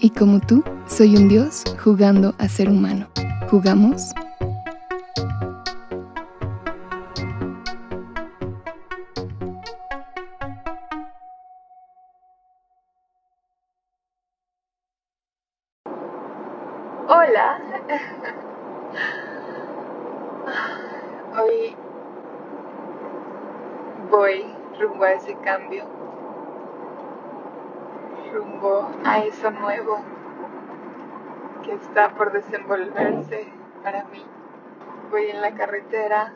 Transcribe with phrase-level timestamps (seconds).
[0.00, 3.06] y como tú, soy un dios jugando a ser humano.
[3.50, 4.12] ¿Jugamos?
[17.08, 17.58] Hola.
[21.36, 21.76] Hoy
[24.10, 24.44] voy
[24.78, 25.84] rumbo a ese cambio,
[28.32, 30.00] rumbo a eso nuevo
[31.62, 33.46] que está por desenvolverse
[33.82, 34.24] para mí.
[35.10, 36.32] Voy en la carretera,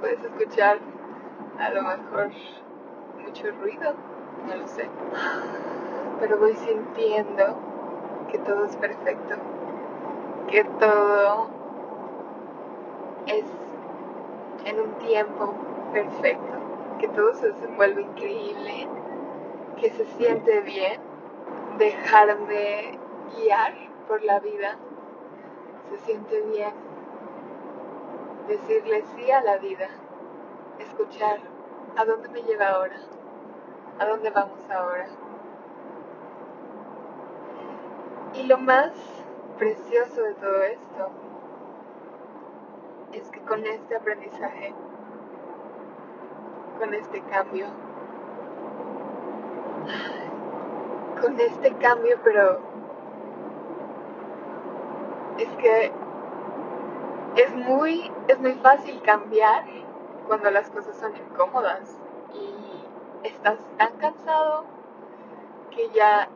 [0.00, 0.78] puedes escuchar
[1.58, 2.30] a lo mejor
[3.24, 3.94] mucho ruido,
[4.46, 4.88] no lo sé,
[6.20, 7.56] pero voy sintiendo
[8.30, 9.36] que todo es perfecto,
[10.48, 11.48] que todo
[13.26, 13.44] es
[14.66, 15.54] en un tiempo
[15.92, 16.52] perfecto,
[16.98, 18.88] que todo se desenvuelve increíble,
[19.80, 21.05] que se siente bien
[21.78, 22.98] dejarme
[23.36, 23.74] guiar
[24.08, 24.76] por la vida,
[25.90, 26.86] se siente bien
[28.48, 29.88] decirle sí a la vida,
[30.78, 31.40] escuchar
[31.96, 32.96] a dónde me lleva ahora,
[33.98, 35.08] a dónde vamos ahora.
[38.34, 38.92] Y lo más
[39.58, 41.10] precioso de todo esto
[43.12, 44.74] es que con este aprendizaje,
[46.78, 47.66] con este cambio,
[51.20, 52.60] con este cambio, pero
[55.38, 55.92] es que
[57.36, 59.64] es muy, es muy fácil cambiar
[60.26, 61.98] cuando las cosas son incómodas
[62.32, 64.64] y estás tan cansado
[65.70, 66.28] que ya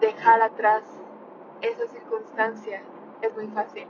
[0.00, 0.82] dejar atrás
[1.62, 2.82] esa circunstancia
[3.22, 3.88] es muy fácil.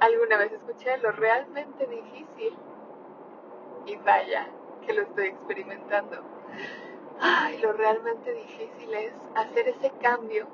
[0.00, 2.54] Alguna vez escuché lo realmente difícil
[3.86, 4.48] y vaya
[4.84, 6.18] que lo estoy experimentando.
[7.20, 10.46] Ay, lo realmente difícil es hacer ese cambio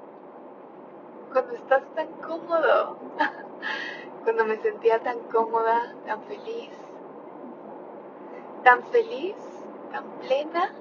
[1.33, 2.99] cuando estás tan cómodo,
[4.25, 6.71] cuando me sentía tan cómoda, tan feliz,
[8.65, 9.37] tan feliz,
[9.93, 10.73] tan plena,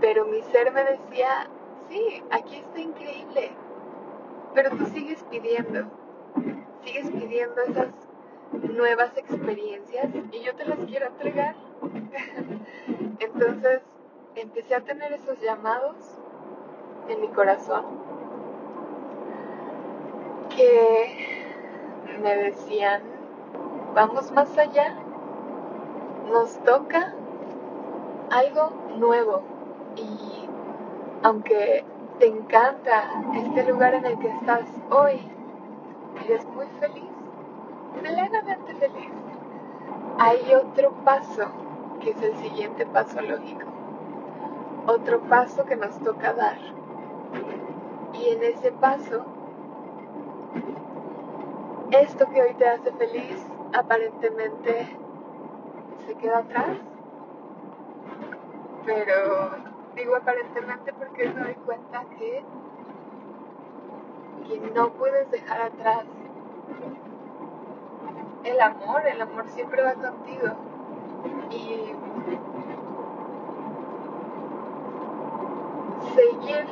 [0.00, 1.48] pero mi ser me decía,
[1.88, 3.52] sí, aquí está increíble,
[4.54, 5.84] pero tú sigues pidiendo,
[6.84, 7.88] sigues pidiendo esas
[8.52, 11.54] nuevas experiencias y yo te las quiero entregar.
[13.18, 13.82] Entonces
[14.36, 15.96] empecé a tener esos llamados
[17.08, 17.84] en mi corazón
[20.56, 21.42] que
[22.22, 23.02] me decían,
[23.94, 24.94] vamos más allá,
[26.30, 27.14] nos toca
[28.30, 29.42] algo nuevo
[29.96, 30.48] y
[31.22, 31.84] aunque
[32.18, 33.04] te encanta
[33.34, 35.20] este lugar en el que estás hoy,
[36.24, 37.10] eres muy feliz,
[38.00, 39.10] plenamente feliz,
[40.18, 41.46] hay otro paso
[42.00, 43.71] que es el siguiente paso lógico,
[44.86, 46.58] otro paso que nos toca dar.
[48.12, 49.24] Y en ese paso
[51.90, 54.96] esto que hoy te hace feliz aparentemente
[56.06, 56.78] se queda atrás.
[58.84, 59.50] Pero
[59.94, 62.44] digo aparentemente porque me doy cuenta que,
[64.48, 66.04] que no puedes dejar atrás
[68.44, 70.48] el amor, el amor siempre va contigo.
[71.50, 71.92] Y
[76.14, 76.66] seguir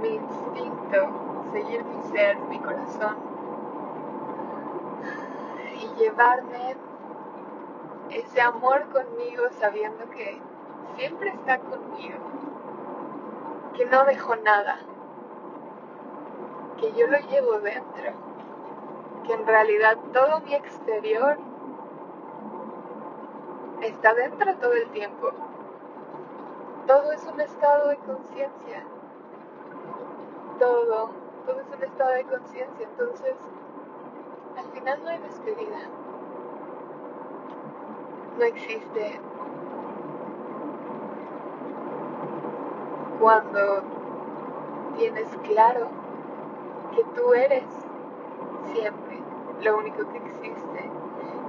[0.00, 3.30] mi instinto, seguir mi ser, mi corazón,
[6.00, 6.76] llevarme
[8.10, 10.40] ese amor conmigo sabiendo que
[10.96, 12.18] siempre está conmigo,
[13.74, 14.78] que no dejo nada,
[16.78, 18.12] que yo lo llevo dentro,
[19.26, 21.38] que en realidad todo mi exterior
[23.82, 25.32] está dentro todo el tiempo.
[26.90, 28.82] Todo es un estado de conciencia.
[30.58, 31.10] Todo,
[31.46, 32.88] todo es un estado de conciencia.
[32.90, 33.36] Entonces,
[34.58, 35.78] al final no hay despedida.
[38.36, 39.20] No existe.
[43.20, 43.82] Cuando
[44.96, 45.86] tienes claro
[46.96, 47.66] que tú eres
[48.72, 49.22] siempre
[49.62, 50.90] lo único que existe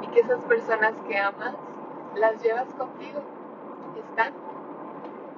[0.03, 1.55] y que esas personas que amas
[2.13, 3.21] las llevas contigo,
[4.07, 4.33] están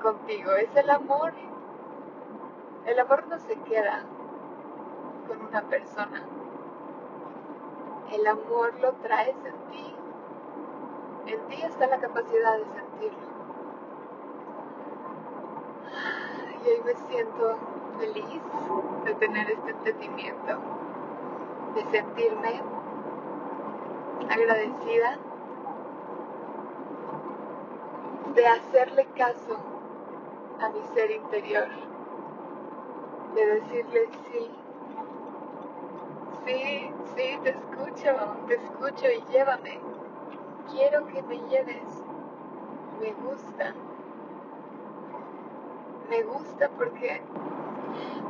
[0.03, 1.33] contigo, es el amor
[2.85, 4.03] El amor no se queda
[5.27, 6.21] con una persona.
[8.11, 9.95] El amor lo traes en ti.
[11.27, 13.33] En ti está la capacidad de sentirlo.
[16.65, 17.57] Y hoy me siento
[17.97, 18.41] feliz
[19.05, 20.59] de tener este entendimiento,
[21.75, 22.61] de sentirme
[24.29, 25.17] agradecida,
[28.35, 29.73] de hacerle caso
[30.59, 31.67] a mi ser interior,
[33.35, 34.51] de decirle sí,
[36.45, 38.15] sí, sí, te escucho,
[38.47, 39.79] te escucho y llévame,
[40.71, 42.03] quiero que me lleves,
[43.00, 43.73] me gusta,
[46.09, 47.21] me gusta porque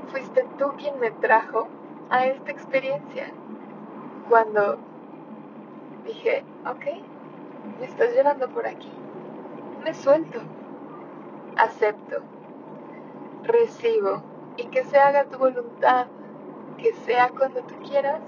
[0.07, 1.67] fuiste tú quien me trajo
[2.09, 3.33] a esta experiencia.
[4.29, 4.77] Cuando
[6.05, 6.85] dije, ok,
[7.79, 8.91] me estás llevando por aquí,
[9.83, 10.39] me suelto,
[11.57, 12.21] acepto,
[13.43, 14.23] recibo
[14.57, 16.07] y que se haga tu voluntad,
[16.77, 18.21] que sea cuando tú quieras,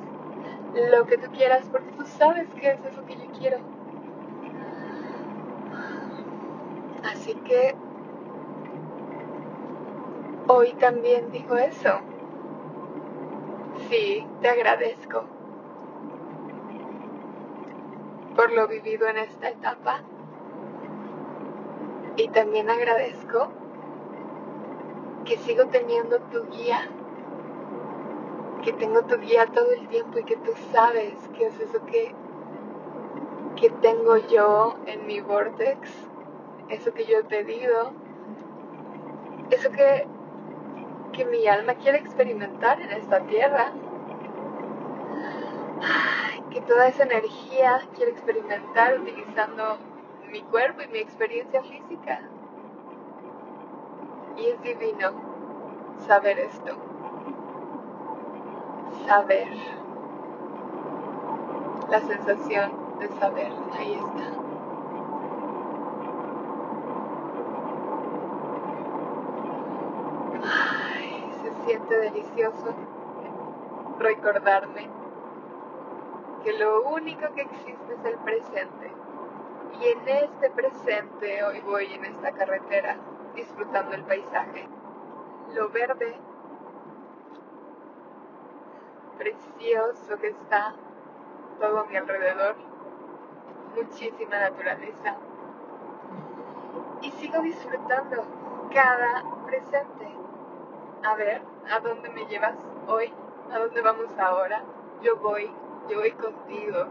[0.91, 3.59] lo que tú quieras, porque tú sabes que es eso que yo quiero.
[7.03, 7.75] Así que
[10.47, 11.99] hoy también digo eso.
[13.89, 15.25] Sí, te agradezco
[18.35, 20.01] por lo vivido en esta etapa
[22.17, 23.49] y también agradezco
[25.25, 26.87] que sigo teniendo tu guía,
[28.63, 32.13] que tengo tu guía todo el tiempo y que tú sabes qué es eso que,
[33.55, 35.89] que tengo yo en mi vortex,
[36.69, 37.91] eso que yo he pedido,
[39.51, 40.07] eso que
[41.15, 43.71] que mi alma quiere experimentar en esta tierra.
[46.51, 49.77] que toda esa energía quiere experimentar utilizando
[50.31, 52.21] mi cuerpo y mi experiencia física.
[54.37, 55.11] Y es divino
[56.07, 56.75] saber esto.
[59.07, 59.47] Saber.
[61.89, 63.51] La sensación de saber.
[63.77, 64.45] Ahí está.
[71.65, 72.73] siente delicioso
[73.97, 74.87] recordarme
[76.43, 78.94] que lo único que existe es el presente.
[79.73, 82.97] Y en este presente hoy voy en esta carretera
[83.35, 84.67] disfrutando el paisaje.
[85.53, 86.17] Lo verde,
[89.17, 90.73] precioso que está
[91.59, 92.55] todo a mi alrededor.
[93.75, 95.17] Muchísima naturaleza.
[97.01, 98.23] Y sigo disfrutando
[98.73, 100.15] cada presente.
[101.03, 101.41] A ver,
[101.71, 102.55] ¿a dónde me llevas
[102.87, 103.13] hoy?
[103.51, 104.63] ¿A dónde vamos ahora?
[105.01, 105.51] Yo voy,
[105.89, 106.85] yo voy contigo.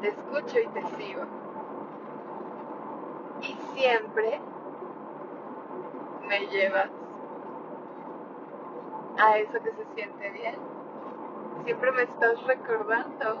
[0.00, 1.41] Te escucho y te sigo.
[3.42, 4.40] Y siempre
[6.26, 6.90] me llevas
[9.18, 10.56] a eso que se siente bien.
[11.64, 13.38] Siempre me estás recordando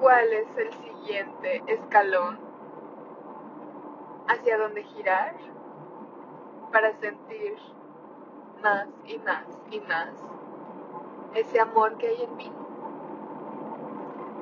[0.00, 2.38] cuál es el siguiente escalón,
[4.28, 5.34] hacia dónde girar
[6.72, 7.56] para sentir
[8.62, 10.10] más y más y más
[11.34, 12.52] ese amor que hay en mí.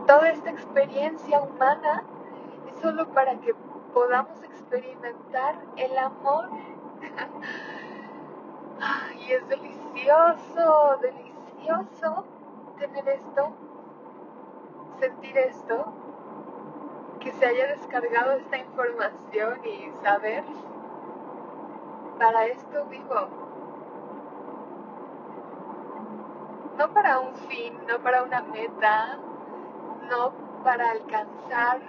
[0.07, 2.05] Toda esta experiencia humana
[2.69, 3.55] es solo para que
[3.95, 6.51] podamos experimentar el amor.
[9.27, 12.25] y es delicioso, delicioso
[12.79, 13.53] tener esto,
[14.99, 15.93] sentir esto,
[17.21, 20.45] que se haya descargado esta información y saber,
[22.19, 23.45] para esto vivo.
[26.77, 29.19] no para un fin, no para una meta,
[30.11, 30.33] no
[30.65, 31.81] para alcanzar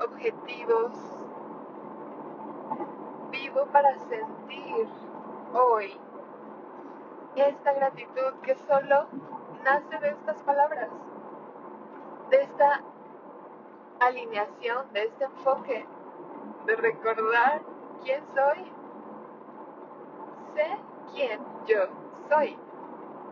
[0.00, 0.92] objetivos.
[3.30, 4.88] Vivo para sentir
[5.52, 5.98] hoy
[7.36, 9.06] esta gratitud que solo
[9.64, 10.88] nace de estas palabras,
[12.30, 12.82] de esta
[14.00, 15.86] alineación, de este enfoque,
[16.66, 17.62] de recordar
[18.02, 18.72] quién soy.
[20.54, 20.78] Sé
[21.12, 21.86] quién yo
[22.28, 22.58] soy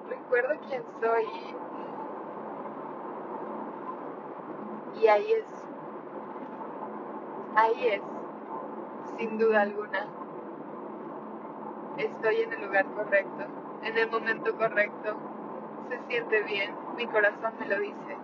[0.08, 1.24] recuerdo quién soy
[5.00, 5.44] y ahí es,
[7.56, 8.02] ahí es,
[9.18, 10.06] sin duda alguna.
[11.98, 13.44] Estoy en el lugar correcto,
[13.82, 15.16] en el momento correcto,
[15.88, 18.16] se siente bien, mi corazón me lo dice.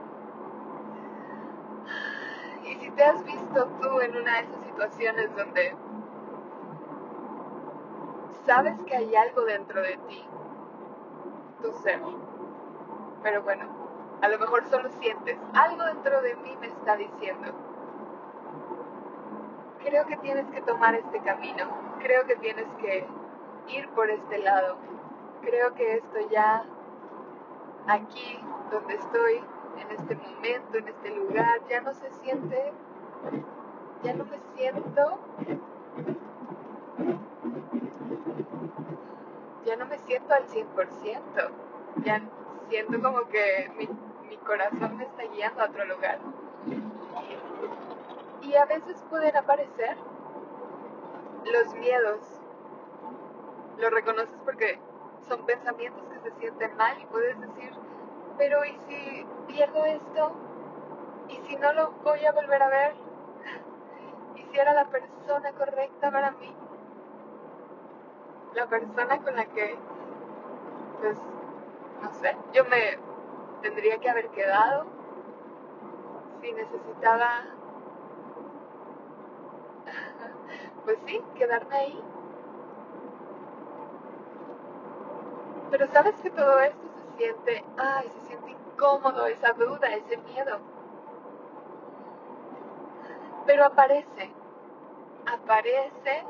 [2.65, 5.75] Y si te has visto tú en una de esas situaciones donde
[8.47, 10.25] sabes que hay algo dentro de ti
[11.63, 12.01] tu ser.
[13.23, 13.65] Pero bueno,
[14.21, 17.53] a lo mejor solo sientes, algo dentro de mí me está diciendo.
[19.85, 21.67] Creo que tienes que tomar este camino,
[22.01, 23.07] creo que tienes que
[23.69, 24.77] ir por este lado.
[25.43, 26.65] Creo que esto ya
[27.89, 29.43] aquí donde estoy,
[29.79, 32.73] en este momento, en este lugar, ya no se siente,
[34.03, 35.19] ya no me siento,
[39.65, 41.51] ya no me siento al 100%,
[42.05, 42.23] ya
[42.69, 43.89] siento como que mi,
[44.47, 46.19] corazón me está guiando a otro lugar.
[48.53, 49.97] Y a veces pueden aparecer
[51.51, 52.21] los miedos.
[53.79, 54.79] Lo reconoces porque
[55.27, 57.73] son pensamientos que se sienten mal y puedes decir,
[58.37, 60.33] pero ¿y si pierdo esto?
[61.29, 62.95] ¿Y si no lo voy a volver a ver?
[64.37, 66.55] ¿Y si era la persona correcta para mí?
[68.53, 69.79] La persona con la que,
[71.01, 71.17] pues,
[72.03, 72.99] no sé, yo me
[73.63, 74.85] tendría que haber quedado
[76.43, 77.45] si necesitaba,
[80.85, 82.05] pues sí, quedarme ahí.
[85.71, 90.59] Pero sabes que todo esto se siente, ay, se siente incómodo, esa duda, ese miedo.
[93.47, 94.31] Pero aparece,
[95.27, 96.25] aparece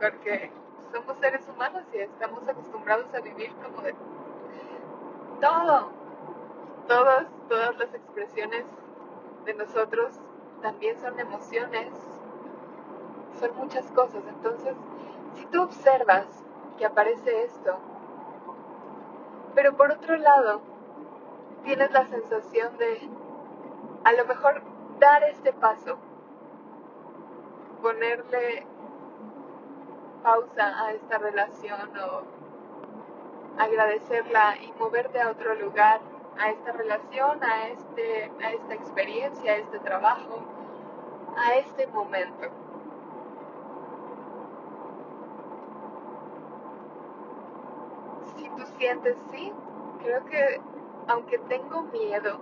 [0.00, 0.50] porque
[0.92, 3.94] somos seres humanos y estamos acostumbrados a vivir como de
[5.40, 5.88] todo.
[6.88, 8.64] Todas, todas las expresiones
[9.44, 10.18] de nosotros
[10.60, 11.88] también son emociones,
[13.38, 14.22] son muchas cosas.
[14.28, 14.74] Entonces,
[15.34, 16.26] si tú observas
[16.78, 17.78] que aparece esto,
[19.54, 20.60] pero por otro lado,
[21.64, 23.08] tienes la sensación de
[24.04, 24.62] a lo mejor
[24.98, 25.98] dar este paso,
[27.82, 28.66] ponerle
[30.22, 32.22] pausa a esta relación o
[33.58, 36.00] agradecerla y moverte a otro lugar,
[36.38, 40.40] a esta relación, a, este, a esta experiencia, a este trabajo,
[41.36, 42.48] a este momento.
[48.36, 49.52] Si tú sientes sí,
[50.02, 50.60] creo que
[51.08, 52.38] aunque tengo miedo,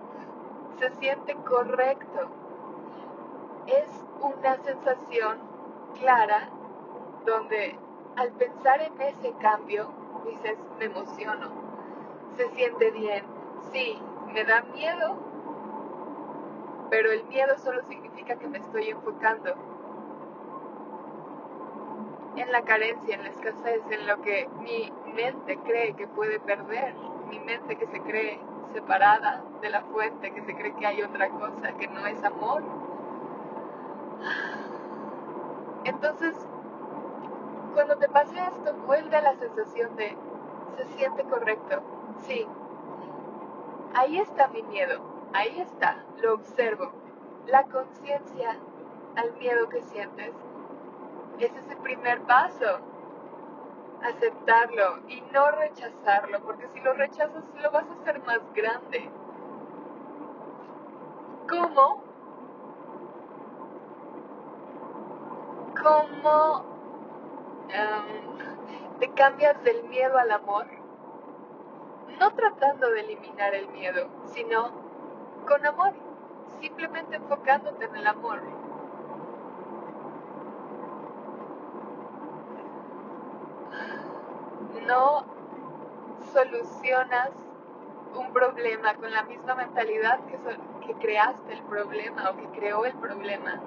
[0.79, 2.29] se siente correcto.
[3.67, 3.89] Es
[4.21, 5.39] una sensación
[5.99, 6.49] clara
[7.25, 7.79] donde
[8.17, 9.91] al pensar en ese cambio,
[10.25, 11.51] dices, me emociono,
[12.37, 13.25] se siente bien,
[13.73, 14.01] sí,
[14.33, 15.17] me da miedo,
[16.91, 19.55] pero el miedo solo significa que me estoy enfocando
[22.37, 26.95] en la carencia, en la escasez, en lo que mi mente cree que puede perder,
[27.29, 28.41] mi mente que se cree
[28.73, 32.63] separada de la fuente, que se cree que hay otra cosa, que no es amor.
[35.83, 36.37] Entonces,
[37.75, 40.17] cuando te pase esto, vuelve a la sensación de,
[40.77, 41.83] se siente correcto,
[42.19, 42.47] sí.
[43.95, 45.01] Ahí está mi miedo,
[45.33, 46.93] ahí está, lo observo.
[47.47, 48.57] La conciencia
[49.17, 50.33] al miedo que sientes,
[51.41, 52.98] ese es el primer paso
[54.03, 59.11] aceptarlo y no rechazarlo, porque si lo rechazas lo vas a hacer más grande.
[61.49, 62.03] ¿Cómo?
[65.83, 66.65] ¿Cómo
[67.65, 70.67] um, te cambias del miedo al amor?
[72.19, 74.71] No tratando de eliminar el miedo, sino
[75.47, 75.95] con amor,
[76.61, 78.58] simplemente enfocándote en el amor.
[84.87, 85.25] No
[86.33, 87.31] solucionas
[88.15, 90.39] un problema con la misma mentalidad que,
[90.87, 93.61] que creaste el problema o que creó el problema.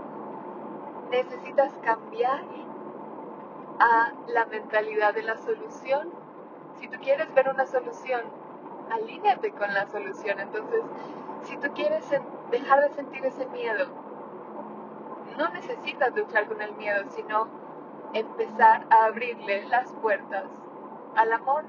[1.09, 2.43] Necesitas cambiar
[3.79, 6.09] a la mentalidad de la solución.
[6.79, 8.21] Si tú quieres ver una solución,
[8.91, 10.39] alíñate con la solución.
[10.39, 10.81] Entonces,
[11.43, 12.05] si tú quieres
[12.51, 13.87] dejar de sentir ese miedo,
[15.37, 17.47] no necesitas luchar con el miedo, sino
[18.13, 20.45] empezar a abrirle las puertas
[21.15, 21.63] al amor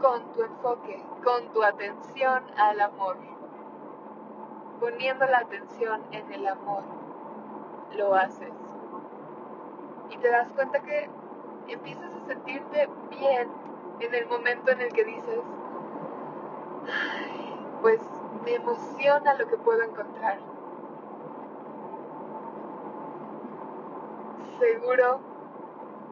[0.00, 3.16] con tu enfoque, con tu atención al amor.
[4.80, 6.84] Poniendo la atención en el amor,
[7.96, 8.52] lo haces.
[10.10, 11.10] Y te das cuenta que
[11.66, 13.48] empiezas a sentirte bien
[14.00, 15.40] en el momento en el que dices,
[17.82, 18.00] pues
[18.44, 20.38] me emociona lo que puedo encontrar.
[24.58, 25.20] Seguro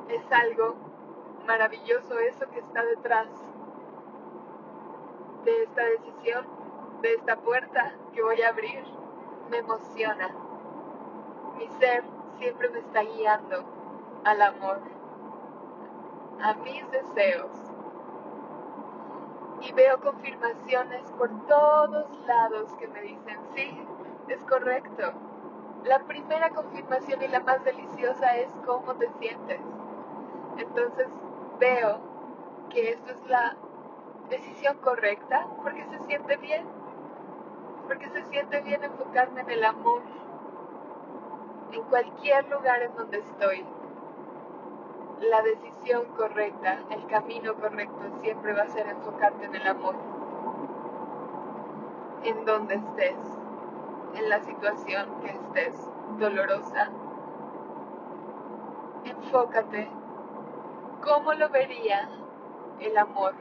[0.08, 0.85] es algo
[1.46, 3.28] maravilloso eso que está detrás
[5.44, 6.46] de esta decisión,
[7.02, 8.84] de esta puerta que voy a abrir.
[9.50, 10.28] Me emociona.
[11.56, 12.04] Mi ser
[12.38, 13.64] siempre me está guiando
[14.24, 14.80] al amor,
[16.42, 17.52] a mis deseos.
[19.62, 23.86] Y veo confirmaciones por todos lados que me dicen, sí,
[24.28, 25.12] es correcto.
[25.84, 29.60] La primera confirmación y la más deliciosa es cómo te sientes.
[30.58, 31.06] Entonces,
[31.58, 31.98] veo
[32.70, 33.56] que esto es la
[34.28, 36.66] decisión correcta porque se siente bien,
[37.86, 40.02] porque se siente bien enfocarme en el amor
[41.72, 43.64] en cualquier lugar en donde estoy.
[45.20, 49.94] La decisión correcta, el camino correcto siempre va a ser enfocarte en el amor.
[52.22, 53.16] En donde estés,
[54.14, 56.90] en la situación que estés, dolorosa.
[59.04, 59.95] Enfócate.
[61.06, 62.08] ¿Cómo lo vería
[62.80, 63.32] el amor?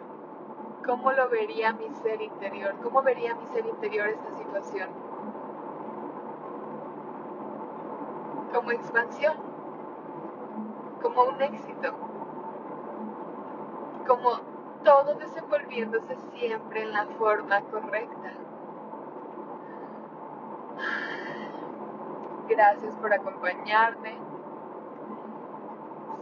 [0.86, 2.76] ¿Cómo lo vería mi ser interior?
[2.84, 4.88] ¿Cómo vería mi ser interior esta situación?
[8.54, 9.34] Como expansión,
[11.02, 11.92] como un éxito,
[14.06, 14.40] como
[14.84, 18.32] todo desenvolviéndose siempre en la forma correcta.
[22.48, 24.20] Gracias por acompañarme.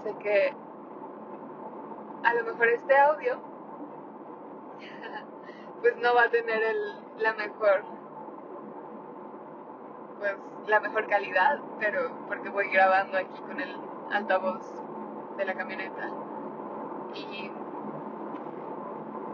[0.06, 0.63] Sé que
[2.24, 3.38] a lo mejor este audio
[5.82, 6.78] pues no va a tener el,
[7.18, 7.84] la mejor
[10.20, 10.38] pues
[10.68, 13.76] la mejor calidad, pero porque voy grabando aquí con el
[14.12, 14.64] altavoz
[15.38, 16.10] de la camioneta.
[17.14, 17.52] Y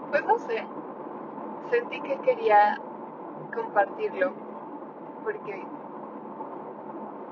[0.09, 0.65] pues no sé,
[1.69, 2.79] sentí que quería
[3.53, 4.33] compartirlo
[5.23, 5.65] porque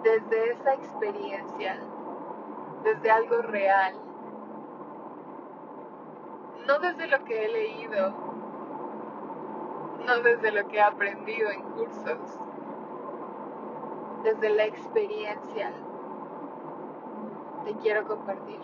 [0.04, 1.80] desde esa experiencia,
[2.84, 3.96] desde algo real,
[6.68, 8.14] no desde lo que he leído,
[10.06, 12.40] no desde lo que he aprendido en cursos,
[14.24, 15.72] desde la experiencia.
[17.64, 18.60] Te quiero compartir,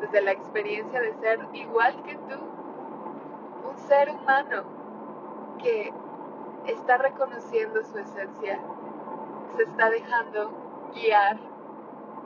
[0.00, 2.38] desde la experiencia de ser igual que tú,
[3.70, 4.64] un ser humano
[5.58, 5.92] que
[6.66, 8.60] está reconociendo su esencia,
[9.56, 10.50] se está dejando
[10.94, 11.38] guiar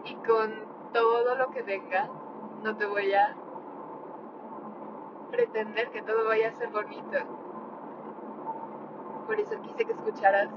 [0.04, 0.54] y con
[0.92, 2.08] todo lo que venga,
[2.62, 3.37] no te voy a
[5.37, 7.19] pretender que todo vaya a ser bonito.
[9.27, 10.49] Por eso quise que escucharas,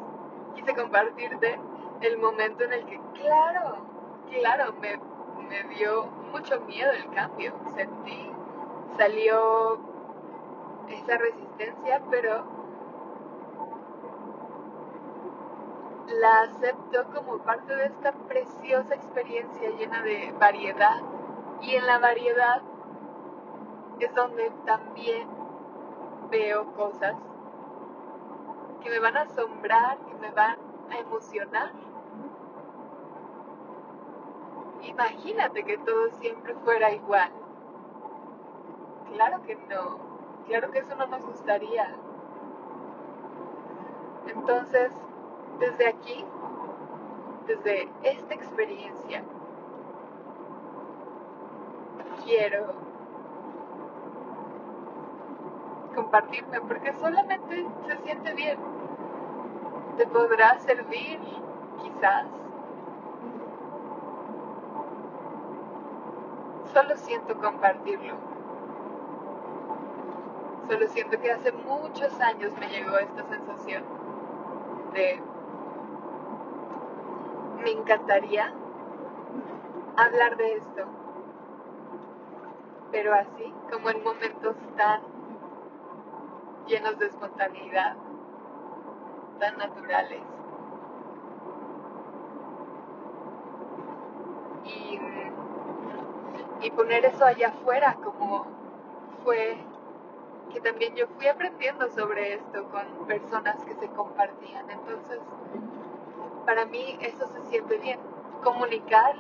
[0.56, 1.60] quise compartirte
[2.02, 3.78] el momento en el que, claro,
[4.32, 4.98] claro, me,
[5.50, 7.54] me dio mucho miedo el cambio.
[7.76, 8.32] Sentí,
[8.98, 9.80] salió
[10.88, 12.46] esa resistencia, pero
[16.08, 21.02] la acepto como parte de esta preciosa experiencia llena de variedad.
[21.62, 22.62] Y en la variedad
[24.06, 25.28] es donde también
[26.30, 27.16] veo cosas
[28.82, 30.58] que me van a asombrar, que me van
[30.90, 31.72] a emocionar.
[34.82, 37.32] Imagínate que todo siempre fuera igual.
[39.14, 39.98] Claro que no,
[40.48, 41.96] claro que eso no nos gustaría.
[44.28, 44.92] Entonces,
[45.60, 46.24] desde aquí,
[47.48, 49.24] desde esta experiencia,
[52.24, 52.79] quiero
[56.00, 58.58] compartirme, porque solamente se siente bien.
[59.98, 61.20] Te podrá servir,
[61.82, 62.26] quizás.
[66.74, 68.16] Solo siento compartirlo.
[70.68, 73.84] Solo siento que hace muchos años me llegó esta sensación
[74.94, 75.22] de
[77.64, 78.54] me encantaría
[79.98, 80.86] hablar de esto,
[82.92, 85.09] pero así como en momentos tan
[86.70, 87.96] llenos de espontaneidad,
[89.40, 90.22] tan naturales.
[94.64, 95.00] Y,
[96.62, 98.46] y poner eso allá afuera como
[99.24, 99.58] fue
[100.54, 104.70] que también yo fui aprendiendo sobre esto con personas que se compartían.
[104.70, 105.20] Entonces,
[106.46, 108.00] para mí eso se siente bien.
[108.44, 109.16] Comunicar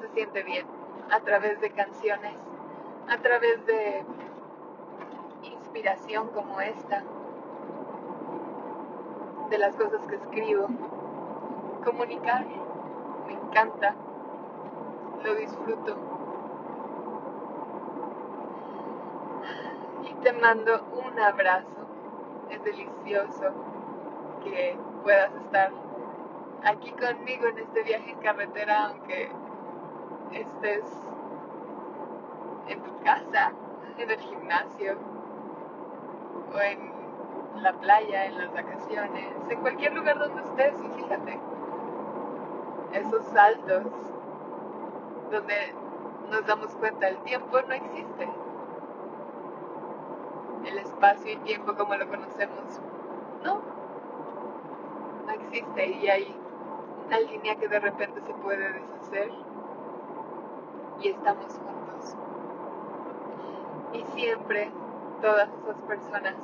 [0.00, 0.66] se siente bien
[1.10, 2.34] a través de canciones,
[3.08, 4.04] a través de
[5.72, 7.02] inspiración como esta,
[9.48, 10.66] de las cosas que escribo.
[11.82, 12.44] Comunicar,
[13.26, 13.94] me encanta,
[15.24, 15.96] lo disfruto.
[20.04, 21.86] Y te mando un abrazo.
[22.50, 23.50] Es delicioso
[24.44, 25.72] que puedas estar
[26.64, 29.30] aquí conmigo en este viaje en carretera, aunque
[30.32, 30.84] estés
[32.68, 33.52] en tu casa,
[33.96, 34.98] en el gimnasio,
[36.54, 41.38] o en la playa, en las vacaciones, en cualquier lugar donde estés fíjate,
[42.92, 43.84] esos saltos
[45.30, 45.54] donde
[46.30, 48.28] nos damos cuenta el tiempo no existe.
[50.66, 52.80] El espacio y tiempo como lo conocemos,
[53.42, 53.60] no,
[55.26, 56.36] no existe y hay
[57.06, 59.32] una línea que de repente se puede deshacer
[61.00, 62.16] y estamos juntos.
[63.92, 64.70] Y siempre
[65.22, 66.34] todas esas personas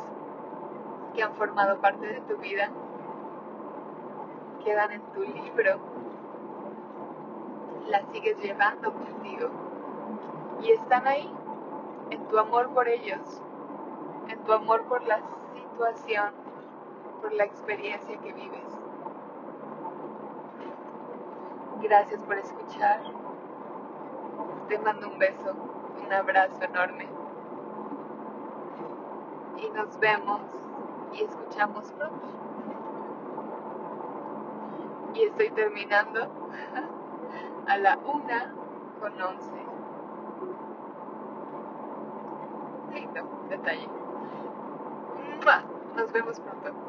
[1.14, 2.70] que han formado parte de tu vida
[4.64, 5.80] quedan en tu libro,
[7.88, 9.48] las sigues llevando contigo
[10.62, 11.28] y están ahí
[12.10, 13.42] en tu amor por ellos,
[14.28, 15.20] en tu amor por la
[15.54, 16.32] situación,
[17.20, 18.64] por la experiencia que vives.
[21.82, 23.00] Gracias por escuchar.
[24.68, 25.54] Te mando un beso,
[26.04, 27.17] un abrazo enorme.
[29.60, 30.40] Y nos vemos
[31.12, 32.26] y escuchamos pronto.
[35.14, 36.28] Y estoy terminando
[37.66, 38.54] a la una
[39.00, 39.52] con once.
[42.94, 43.88] Lindo detalle.
[45.96, 46.88] Nos vemos pronto.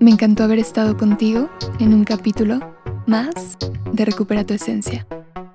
[0.00, 1.48] Me encantó haber estado contigo
[1.78, 2.58] en un capítulo
[3.06, 3.58] más
[3.92, 5.06] de Recupera tu Esencia.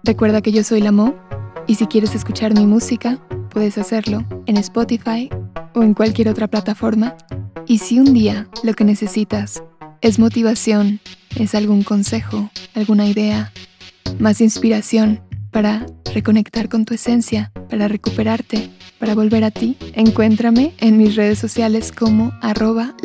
[0.03, 1.13] Recuerda que yo soy la Mo
[1.67, 3.19] y si quieres escuchar mi música,
[3.49, 5.29] puedes hacerlo en Spotify
[5.73, 7.15] o en cualquier otra plataforma.
[7.67, 9.63] Y si un día lo que necesitas
[10.01, 10.99] es motivación,
[11.35, 13.51] es algún consejo, alguna idea,
[14.19, 20.97] más inspiración para reconectar con tu esencia, para recuperarte, para volver a ti, encuéntrame en
[20.97, 22.95] mis redes sociales como arroba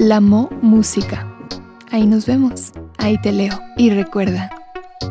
[0.63, 1.31] música.
[1.91, 3.61] Ahí nos vemos, ahí te leo.
[3.77, 4.51] Y recuerda,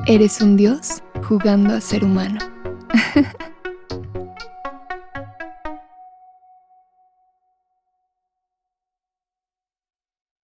[0.05, 2.52] eres un dios jugando a ser humano.